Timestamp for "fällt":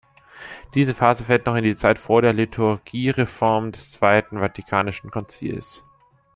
1.25-1.45